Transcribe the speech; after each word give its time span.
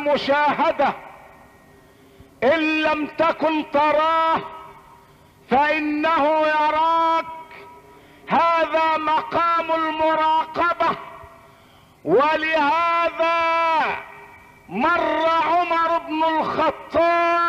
المشاهدة. 0.00 0.94
إن 2.42 2.82
لم 2.82 3.06
تكن 3.06 3.70
تراه 3.72 4.40
فإنه 5.50 6.40
يراك. 6.40 7.24
هذا 8.28 8.96
مقام 8.96 9.72
المراقبة. 9.72 10.96
ولهذا 12.04 13.40
مر 14.68 15.28
عمر 15.28 15.98
بن 15.98 16.24
الخطاب 16.24 17.40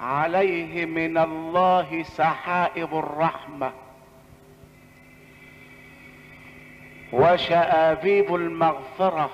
عليه 0.00 0.86
من 0.86 1.18
الله 1.18 2.02
سحائب 2.02 2.94
الرحمة. 2.98 3.72
وشآبيب 7.12 8.34
المغفرة. 8.34 9.30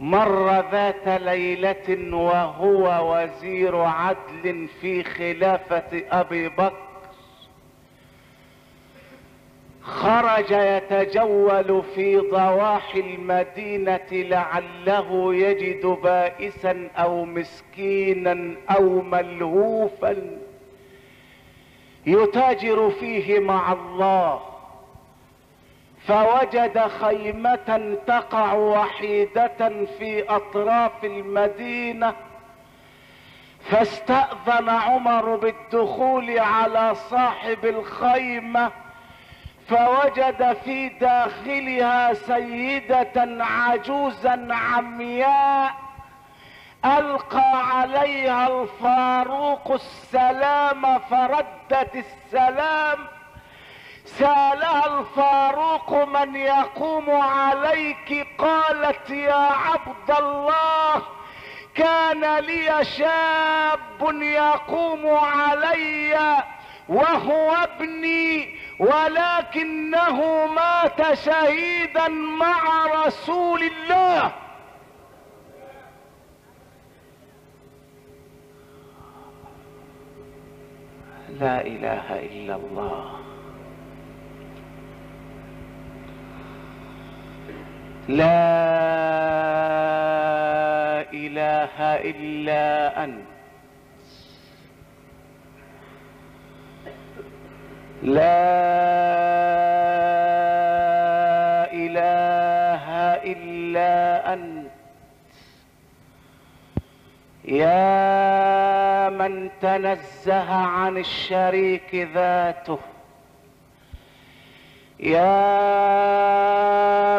مر 0.00 0.64
ذات 0.72 1.08
ليلة 1.08 2.16
وهو 2.16 3.14
وزير 3.14 3.76
عدل 3.76 4.68
في 4.80 5.04
خلافة 5.04 6.02
أبي 6.10 6.48
بكر. 6.48 6.86
خرج 9.82 10.50
يتجول 10.50 11.82
في 11.94 12.16
ضواحي 12.16 13.00
المدينة 13.00 14.06
لعله 14.12 15.34
يجد 15.34 15.86
بائسا 15.86 16.88
أو 16.96 17.24
مسكينا 17.24 18.54
أو 18.70 19.02
ملهوفا 19.02 20.38
يتاجر 22.06 22.90
فيه 22.90 23.38
مع 23.40 23.72
الله. 23.72 24.55
فوجد 26.08 26.78
خيمة 27.00 27.96
تقع 28.06 28.52
وحيدة 28.52 29.86
في 29.98 30.24
أطراف 30.28 31.04
المدينة 31.04 32.14
فاستأذن 33.70 34.68
عمر 34.68 35.36
بالدخول 35.36 36.38
على 36.38 36.94
صاحب 36.94 37.64
الخيمة 37.66 38.70
فوجد 39.68 40.56
في 40.64 40.88
داخلها 40.88 42.14
سيدة 42.14 43.44
عجوزا 43.44 44.48
عمياء 44.50 45.70
ألقى 46.84 47.78
عليها 47.78 48.62
الفاروق 48.62 49.72
السلام 49.72 50.98
فردت 50.98 51.94
السلام 51.96 52.98
سالها 54.06 55.00
الفاروق 55.00 56.04
من 56.04 56.36
يقوم 56.36 57.10
عليك 57.10 58.26
قالت 58.38 59.10
يا 59.10 59.48
عبد 59.52 60.10
الله 60.18 61.02
كان 61.74 62.38
لي 62.38 62.84
شاب 62.84 64.22
يقوم 64.22 65.06
علي 65.06 66.42
وهو 66.88 67.50
ابني 67.50 68.58
ولكنه 68.80 70.46
مات 70.46 71.14
شهيدا 71.14 72.08
مع 72.08 72.86
رسول 73.06 73.62
الله. 73.62 74.32
لا 81.40 81.60
إله 81.60 82.20
إلا 82.22 82.54
الله. 82.56 83.25
لا 88.08 88.26
إله 91.12 91.76
إلا 91.80 93.04
أنت. 93.04 93.26
لا 98.02 98.26
إله 101.72 102.84
إلا 103.32 104.32
أنت. 104.32 104.70
يا 107.44 109.08
من 109.08 109.50
تنزه 109.60 110.54
عن 110.54 110.96
الشريك 110.98 111.94
ذاته. 112.14 112.78
يا 115.00 115.26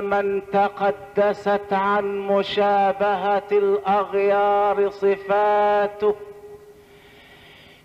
من 0.01 0.41
تقدست 0.53 1.73
عن 1.73 2.19
مشابهة 2.19 3.43
الأغيار 3.51 4.89
صفاته 4.89 6.15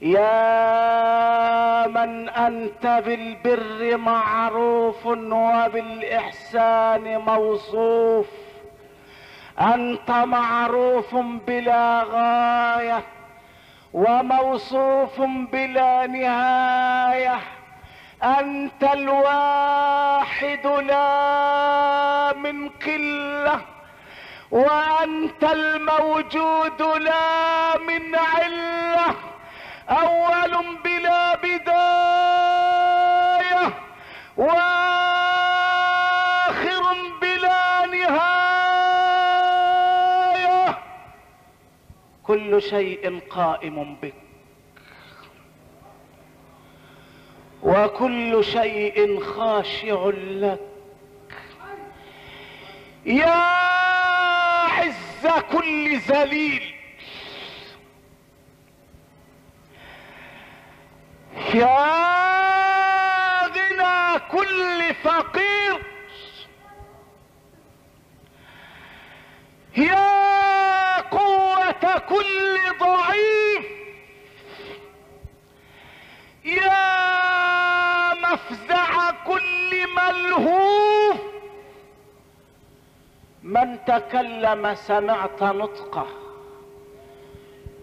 يا 0.02 1.86
من 1.86 2.28
أنت 2.28 3.02
بالبر 3.06 3.96
معروف 3.96 5.06
وبالإحسان 5.06 7.18
موصوف. 7.18 8.26
أنت 9.60 10.10
معروف 10.10 11.14
بلا 11.46 12.02
غاية 12.02 13.02
وموصوف 13.92 15.20
بلا 15.52 16.06
نهاية. 16.06 17.38
أنت 18.22 18.84
الواحد 18.84 20.66
لا 20.66 22.32
من 22.32 22.68
قلة 22.68 23.60
وأنت 24.50 25.44
الموجود 25.44 26.82
لا 26.82 27.78
من 27.78 28.14
علة. 28.14 29.14
أول 29.90 30.76
بلا 30.84 31.36
بداية 31.36 31.72
وآخر 34.36 34.62
بلا 37.22 37.86
نهاية. 37.86 38.22
كل 42.24 42.62
شيء 42.62 43.20
قائم 43.30 43.96
بك. 44.02 44.31
وكل 47.62 48.44
شيء 48.44 49.20
خاشع 49.20 50.10
لك. 50.14 50.60
يا 53.06 53.42
عز 54.70 55.26
كل 55.52 55.98
ذليل. 55.98 56.74
يا 61.54 62.02
غنى 63.46 64.18
كل 64.30 64.94
فقير. 64.94 65.82
يا 69.76 71.00
قوة 71.00 71.98
كل 71.98 72.58
ضعيف. 72.80 73.66
يا 76.44 77.01
مفزع 78.32 79.10
كل 79.26 79.70
ملهوف. 79.96 81.20
من 83.42 83.84
تكلم 83.84 84.74
سمعت 84.74 85.42
نطقه 85.42 86.06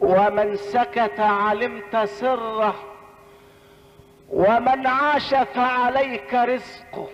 ومن 0.02 0.56
سكت 0.56 1.20
علمت 1.20 1.98
سره 1.98 2.76
ومن 4.30 4.88
عاش 4.88 5.30
فعليك 5.36 6.34
رزقه 6.34 7.10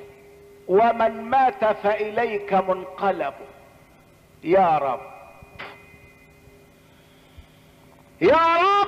ومن 0.67 1.21
مات 1.29 1.65
فإليك 1.65 2.53
منقلبه 2.53 3.47
يا 4.43 4.77
رب 4.77 5.01
يا 8.21 8.57
رب. 8.57 8.87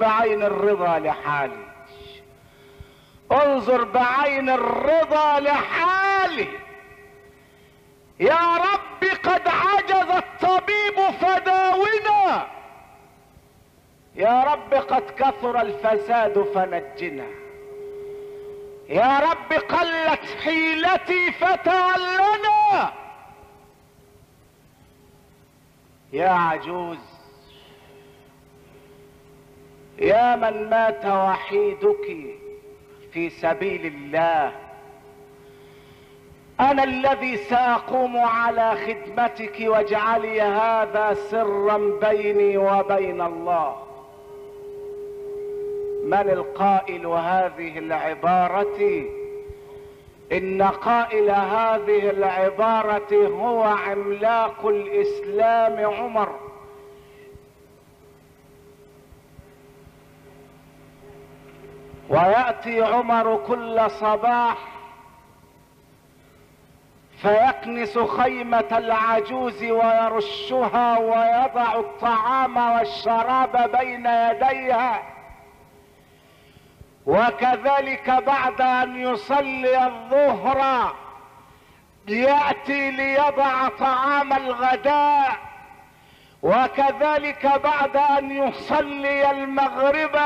بعين 0.00 0.42
الرضا 0.42 0.98
لحالي. 0.98 1.66
انظر 3.32 3.84
بعين 3.84 4.50
الرضا 4.50 5.40
لحالي. 5.40 6.48
يا 8.20 8.56
رب 8.56 9.04
قد 9.24 9.48
عجز 9.48 10.10
الطبيب 10.16 11.10
فداونا. 11.20 12.46
يا 14.14 14.44
رب 14.44 14.74
قد 14.74 15.02
كثر 15.18 15.60
الفساد 15.60 16.42
فنجنا. 16.54 17.26
يا 18.88 19.18
رب 19.18 19.52
قلت 19.52 20.24
حيلتي 20.44 21.32
فتعلنا. 21.32 22.92
يا 26.12 26.28
عجوز 26.28 27.09
يا 30.00 30.36
من 30.36 30.70
مات 30.70 31.06
وحيدك 31.06 32.16
في 33.12 33.30
سبيل 33.30 33.86
الله. 33.86 34.52
أنا 36.60 36.84
الذي 36.84 37.36
سأقوم 37.36 38.18
على 38.18 38.76
خدمتك 38.76 39.56
واجعلي 39.60 40.40
هذا 40.40 41.14
سرا 41.14 41.98
بيني 42.02 42.56
وبين 42.56 43.20
الله. 43.20 43.76
من 46.04 46.30
القائل 46.30 47.06
هذه 47.06 47.78
العبارة؟ 47.78 49.04
إن 50.32 50.62
قائل 50.62 51.30
هذه 51.30 52.10
العبارة 52.10 53.26
هو 53.26 53.62
عملاق 53.62 54.66
الإسلام 54.66 55.86
عمر. 55.94 56.49
ويأتي 62.10 62.82
عمر 62.82 63.36
كل 63.46 63.90
صباح 63.90 64.56
فيكنس 67.22 67.98
خيمة 67.98 68.68
العجوز 68.72 69.64
ويرشها 69.64 70.98
ويضع 70.98 71.74
الطعام 71.74 72.56
والشراب 72.56 73.70
بين 73.78 74.06
يديها. 74.06 75.02
وكذلك 77.06 78.10
بعد 78.10 78.60
أن 78.60 79.00
يصلي 79.00 79.86
الظهر 79.86 80.92
يأتي 82.08 82.90
ليضع 82.90 83.68
طعام 83.68 84.32
الغداء. 84.32 85.36
وكذلك 86.42 87.46
بعد 87.46 87.96
أن 87.96 88.30
يصلي 88.30 89.30
المغرب 89.30 90.16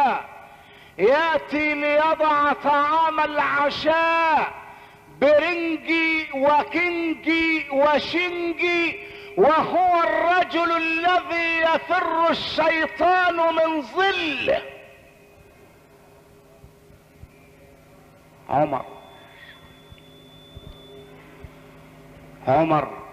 ياتي 0.99 1.75
ليضع 1.75 2.52
طعام 2.52 3.20
العشاء 3.20 4.52
برنجي 5.20 6.26
وكنجي 6.35 7.70
وشنجي 7.70 9.00
وهو 9.37 10.02
الرجل 10.02 10.76
الذي 10.76 11.58
يفر 11.58 12.31
الشيطان 12.31 13.37
من 13.37 13.82
ظله 13.82 14.62
عمر. 18.49 18.85
عمر. 22.49 23.04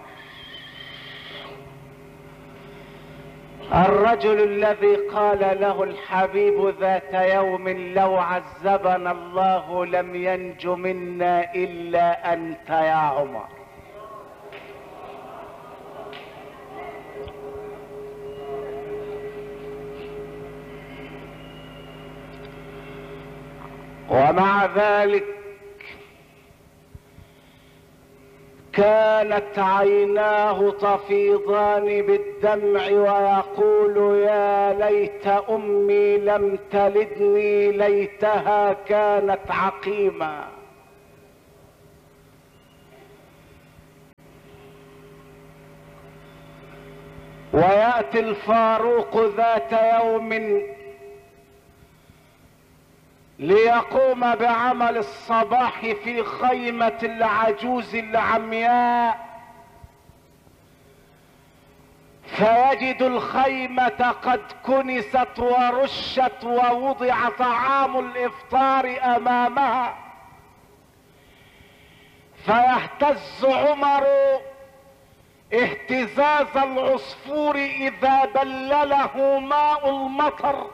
الرجل 3.74 4.42
الذي 4.42 4.96
قال 4.96 5.38
له 5.60 5.82
الحبيب 5.82 6.74
ذات 6.80 7.14
يوم 7.14 7.68
لو 7.68 8.16
عذبنا 8.16 9.10
الله 9.12 9.86
لم 9.86 10.14
ينج 10.14 10.66
منا 10.66 11.54
إلا 11.54 12.32
أنت 12.32 12.68
يا 12.70 12.92
عمر. 12.92 13.44
ومع 24.10 24.66
ذلك 24.66 25.41
كانت 28.72 29.58
عيناه 29.58 30.70
تفيضان 30.70 31.84
بالدمع 32.02 32.86
ويقول 32.86 34.18
يا 34.18 34.72
ليت 34.72 35.26
أمي 35.26 36.16
لم 36.18 36.58
تلدني 36.70 37.72
ليتها 37.72 38.72
كانت 38.72 39.50
عقيما 39.50 40.44
ويأتي 47.52 48.20
الفاروق 48.20 49.16
ذات 49.36 49.72
يوم 49.72 50.32
ليقوم 53.42 54.34
بعمل 54.34 54.96
الصباح 54.98 55.80
في 55.80 56.24
خيمة 56.24 56.98
العجوز 57.02 57.94
العمياء 57.94 59.32
فيجد 62.26 63.02
الخيمة 63.02 64.14
قد 64.22 64.40
كنست 64.66 65.38
ورشت 65.38 66.44
ووضع 66.44 67.28
طعام 67.28 67.98
الإفطار 67.98 68.98
أمامها 69.16 69.94
فيهتز 72.46 73.44
عمر 73.44 74.06
اهتزاز 75.54 76.56
العصفور 76.56 77.56
إذا 77.56 78.24
بلله 78.24 79.38
ماء 79.38 79.90
المطر. 79.90 80.70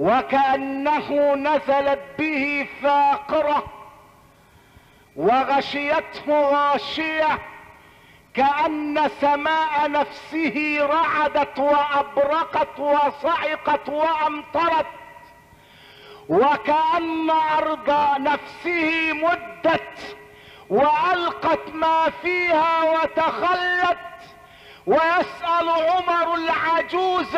وكأنه 0.00 1.34
نزلت 1.34 2.00
به 2.18 2.68
فاقرة 2.82 3.64
وغشيته 5.16 6.28
غاشية 6.28 7.38
كأن 8.34 9.08
سماء 9.20 9.90
نفسه 9.90 10.78
رعدت 10.80 11.58
وأبرقت 11.58 12.78
وصعقت 12.78 13.88
وأمطرت 13.88 14.86
وكأن 16.28 17.30
أرض 17.30 17.90
نفسه 18.20 19.12
مدت 19.12 20.16
وألقت 20.70 21.74
ما 21.74 22.10
فيها 22.22 22.82
وتخلت 22.82 23.98
ويسأل 24.86 25.68
عمر 25.70 26.34
العجوز 26.34 27.36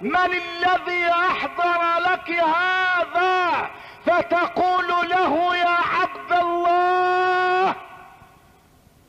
من 0.00 0.16
الذي 0.16 1.10
أحضر 1.10 2.10
لك 2.12 2.30
هذا 2.30 3.70
فتقول 4.06 4.88
له 5.10 5.56
يا 5.56 5.76
عبد 5.98 6.32
الله 6.32 7.74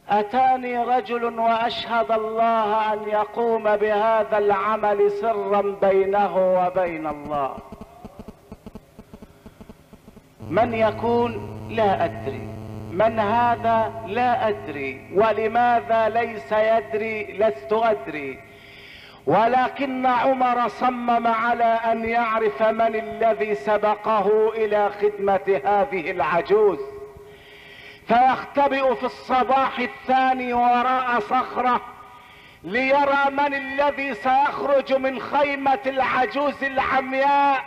أتاني 0.10 0.78
رجل 0.78 1.40
وأشهد 1.40 2.12
الله 2.12 2.94
أن 2.94 3.10
يقوم 3.10 3.64
بهذا 3.64 4.38
العمل 4.38 5.12
سرا 5.12 5.62
بينه 5.82 6.38
وبين 6.38 7.08
الله. 7.08 7.58
من 10.50 10.74
يكون 10.74 11.60
لا 11.70 12.06
أدري 12.06 12.50
من 12.92 13.20
هذا 13.20 14.04
لا 14.08 14.48
أدري 14.48 15.10
ولماذا 15.14 16.10
ليس 16.10 16.52
يدري 16.52 17.38
لست 17.38 17.74
أدري. 17.74 18.49
ولكن 19.26 20.06
عمر 20.06 20.68
صمم 20.68 21.28
على 21.28 21.64
أن 21.64 22.06
يعرف 22.06 22.64
من 22.64 22.96
الذي 22.96 23.56
سبقه 23.56 24.50
إلى 24.56 24.90
خدمة 25.02 25.62
هذه 25.66 26.12
العجوز. 26.12 26.80
فيختبئ 28.08 28.96
في 28.96 29.04
الصباح 29.04 29.80
الثاني 29.80 30.54
وراء 30.54 31.20
صخرة 31.20 31.82
ليرى 32.64 33.26
من 33.32 33.54
الذي 33.54 34.14
سيخرج 34.14 34.94
من 34.94 35.20
خيمة 35.20 35.80
العجوز 35.86 36.64
العمياء 36.64 37.64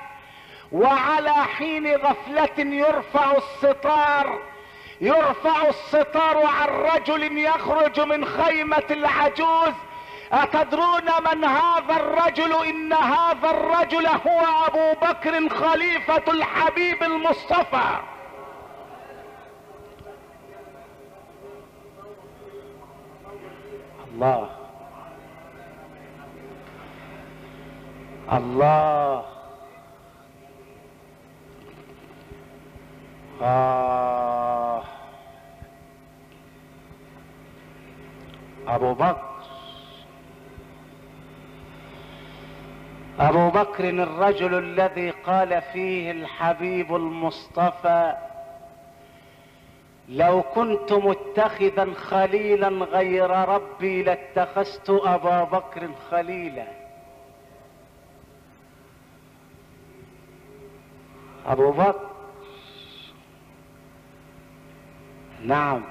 وعلى 0.73 1.33
حين 1.33 1.97
غفلة 1.97 2.59
يرفع 2.59 3.37
الستار 3.37 4.39
يرفع 5.01 5.69
الستار 5.69 6.47
عن 6.47 6.69
رجل 6.69 7.39
يخرج 7.39 8.01
من 8.01 8.25
خيمة 8.25 8.83
العجوز 8.91 9.73
أتدرون 10.33 11.05
من 11.31 11.45
هذا 11.45 11.97
الرجل؟ 11.97 12.53
إن 12.53 12.93
هذا 12.93 13.51
الرجل 13.51 14.07
هو 14.07 14.67
أبو 14.67 15.01
بكر 15.03 15.49
خليفة 15.49 16.33
الحبيب 16.33 17.03
المصطفى. 17.03 17.99
الله. 24.15 24.51
الله. 28.33 29.25
آه. 33.43 34.83
أبو 38.69 38.95
بكر. 38.95 39.32
أبو 43.21 43.51
بكر 43.51 43.89
الرجل 43.89 44.59
الذي 44.59 45.11
قال 45.11 45.63
فيه 45.63 46.11
الحبيب 46.11 46.97
المصطفى 46.97 48.15
لو 50.09 50.43
كنت 50.43 50.93
متخذا 50.93 51.93
خليلا 51.95 52.69
غير 52.69 53.31
ربي 53.31 54.03
لاتخذت 54.03 54.91
أبا 54.91 55.45
بكر 55.45 55.89
خليلا. 56.11 56.67
أبو 61.47 61.71
بكر 61.71 62.11
نعم 65.43 65.83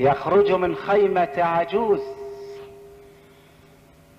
يخرج 0.00 0.52
من 0.52 0.74
خيمة 0.74 1.32
عجوز. 1.36 2.02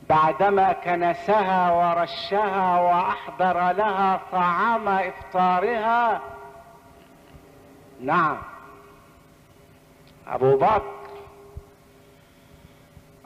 بعدما 0.10 0.74
كنسها 0.74 1.72
ورشها 1.72 2.82
وأحضر 2.82 3.72
لها 3.72 4.20
طعام 4.32 4.88
إفطارها. 4.88 6.22
نعم. 8.02 8.38
أبو 10.28 10.58
بكر 10.58 10.98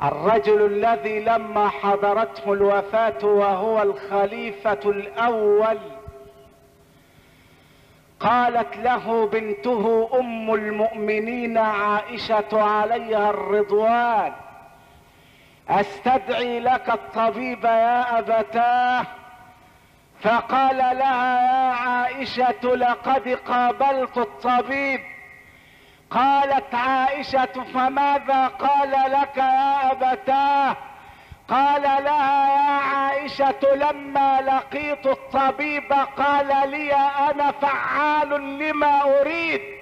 الرجل 0.04 0.66
الذي 0.66 1.20
لما 1.20 1.68
حضرته 1.70 2.54
الوفاة 2.54 3.26
وهو 3.26 3.82
الخليفة 3.82 4.80
الأول 4.86 5.78
قالت 8.20 8.78
له 8.78 9.28
بنته 9.28 10.10
أم 10.20 10.54
المؤمنين 10.54 11.58
عائشة 11.58 12.62
عليها 12.64 13.30
الرضوان. 13.30 14.34
أستدعي 15.70 16.60
لك 16.60 16.89
الطبيب 16.89 17.65
يا 17.65 18.20
أبتاه. 18.20 19.06
فقال 20.22 20.77
لها 20.77 21.41
يا 21.41 21.74
عائشة 21.74 22.75
لقد 22.75 23.30
قابلت 23.48 24.18
الطبيب. 24.18 25.01
قالت 26.10 26.75
عائشة 26.75 27.63
فماذا 27.74 28.48
قال 28.48 28.91
لك 28.91 29.38
يا 29.38 29.91
أبتاه؟ 29.91 30.77
قال 31.48 31.82
لها 31.82 32.48
يا 32.53 32.80
عائشة 32.82 33.75
لما 33.75 34.41
لقيت 34.41 35.06
الطبيب 35.06 35.94
قال 36.18 36.70
لي 36.70 36.94
أنا 37.30 37.51
فعال 37.51 38.60
لما 38.60 39.01
أريد. 39.22 39.81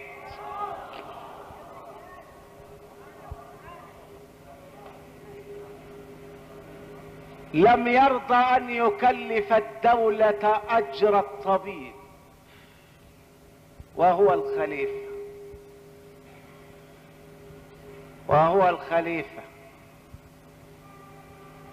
لم 7.54 7.88
يرضى 7.88 8.36
أن 8.36 8.70
يكلف 8.70 9.54
الدولة 9.54 10.62
أجر 10.70 11.20
الطبيب 11.20 11.94
وهو 13.96 14.34
الخليفة. 14.34 15.10
وهو 18.28 18.70
الخليفة. 18.70 19.42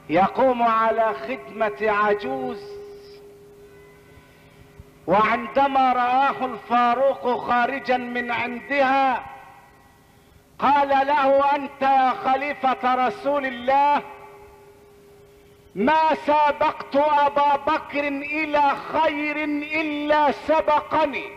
يقوم 0.08 0.62
على 0.62 1.14
خدمة 1.14 1.90
عجوز 1.90 2.76
وعندما 5.06 5.92
رآه 5.92 6.44
الفاروق 6.44 7.36
خارجا 7.36 7.96
من 7.96 8.30
عندها 8.30 9.26
قال 10.58 10.88
له 10.88 11.54
أنت 11.54 11.82
يا 11.82 12.10
خليفة 12.10 13.06
رسول 13.06 13.46
الله 13.46 14.02
ما 15.76 16.14
سابقت 16.14 16.96
أبا 16.96 17.56
بكر 17.56 18.08
إلى 18.08 18.76
خير 18.92 19.44
إلا 19.80 20.32
سبقني. 20.32 21.28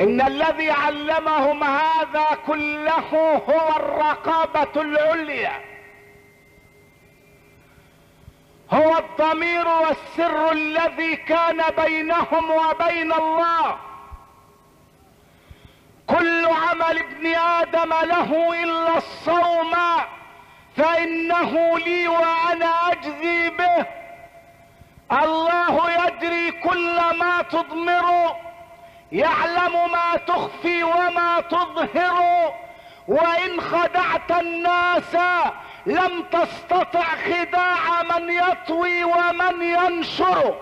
إن 0.00 0.20
الذي 0.20 0.70
علمهم 0.70 1.64
هذا 1.64 2.38
كله 2.46 3.40
هو 3.48 3.76
الرقابة 3.76 4.82
العليا. 4.82 5.60
هو 8.70 8.98
الضمير 8.98 9.68
والسر 9.68 10.52
الذي 10.52 11.16
كان 11.16 11.62
بينهم 11.84 12.50
وبين 12.50 13.12
الله. 13.12 13.78
كل 16.06 16.46
عمل 16.46 16.98
ابن 16.98 17.26
آدم 17.34 17.88
له 17.88 18.62
إلا 18.64 18.96
الصوم. 18.96 19.74
فإنه 20.76 21.78
لي 21.78 22.08
وأنا 22.08 22.66
أجزي 22.66 23.50
به. 23.50 23.86
الله 25.12 26.06
يدري 26.06 26.50
كل 26.50 26.96
ما 26.96 27.42
تضمر 27.42 28.36
يعلم 29.12 29.92
ما 29.92 30.16
تخفي 30.26 30.82
وما 30.82 31.40
تظهر. 31.40 32.52
وإن 33.08 33.60
خدعت 33.60 34.30
الناس 34.30 35.16
لم 35.86 36.22
تستطع 36.32 37.04
خداع 37.04 38.02
من 38.02 38.30
يطوي 38.30 39.04
ومن 39.04 39.62
ينشر. 39.62 40.54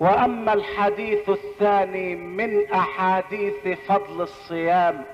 وأما 0.00 0.52
الحديث 0.52 1.28
الثاني 1.28 2.14
من 2.14 2.72
أحاديث 2.72 3.78
فضل 3.88 4.22
الصيام 4.22 5.04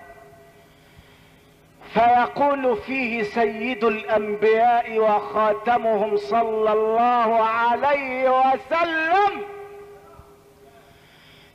فيقول 1.95 2.77
فيه 2.77 3.23
سيد 3.23 3.85
الأنبياء 3.85 4.99
وخاتمهم 4.99 6.17
صلى 6.17 6.73
الله 6.73 7.43
عليه 7.43 8.41
وسلم 8.41 9.43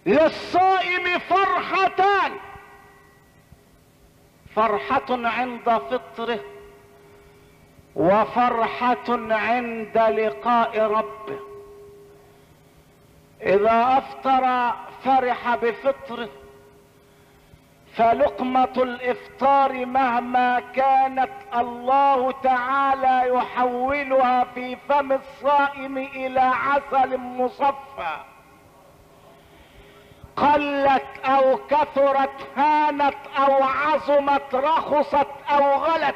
للصائم 0.05 1.19
فرحتان. 1.19 2.31
فرحة 4.55 5.05
عند 5.09 5.69
فطره 5.69 6.39
وفرحة 7.95 9.33
عند 9.33 9.97
لقاء 9.97 10.79
ربه. 10.79 11.39
إذا 13.41 13.97
أفطر 13.97 14.73
فرح 15.03 15.55
بفطره 15.55 16.29
فلقمة 17.97 18.73
الإفطار 18.77 19.85
مهما 19.85 20.59
كانت 20.59 21.31
الله 21.55 22.31
تعالى 22.31 23.29
يحولها 23.35 24.43
في 24.43 24.77
فم 24.89 25.11
الصائم 25.11 25.97
إلى 25.97 26.39
عسل 26.39 27.17
مصفى. 27.17 28.17
قلت 30.35 31.05
أو 31.25 31.57
كثرت 31.69 32.47
هانت 32.57 33.17
أو 33.37 33.63
عظمت 33.63 34.55
رخصت 34.55 35.27
أو 35.49 35.63
غلت. 35.73 36.15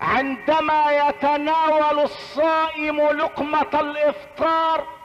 عندما 0.00 0.92
يتناول 0.92 1.98
الصائم 1.98 3.00
لقمة 3.00 3.80
الإفطار 3.80 4.97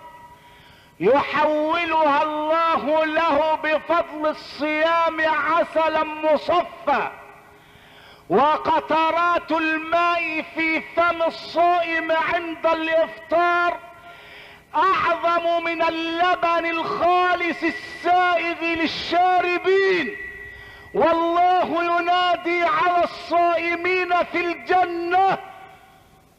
يحولها 0.99 2.23
الله 2.23 3.05
له 3.05 3.55
بفضل 3.63 4.27
الصيام 4.29 5.21
عسلا 5.21 6.03
مصفى. 6.03 7.11
وقطرات 8.29 9.51
الماء 9.51 10.41
في 10.55 10.81
فم 10.81 11.23
الصائم 11.23 12.11
عند 12.11 12.67
الإفطار 12.67 13.77
أعظم 14.75 15.63
من 15.63 15.81
اللبن 15.81 16.65
الخالص 16.65 17.63
السائغ 17.63 18.63
للشاربين. 18.63 20.17
والله 20.93 21.83
ينادي 21.83 22.63
على 22.63 23.03
الصائمين 23.03 24.23
في 24.23 24.45
الجنة 24.45 25.37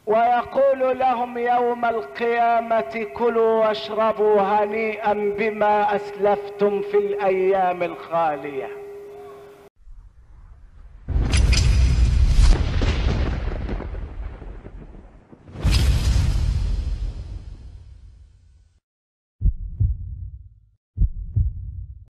ويقول 0.07 0.99
لهم 0.99 1.37
يوم 1.37 1.85
القيامة 1.85 3.07
كلوا 3.13 3.65
واشربوا 3.67 4.41
هنيئا 4.41 5.13
بما 5.13 5.95
أسلفتم 5.95 6.81
في 6.81 6.97
الأيام 6.97 7.83
الخالية. 7.83 8.69